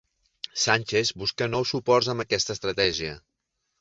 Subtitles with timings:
[0.61, 3.13] Sánchez busca nous suports amb aquesta estratègia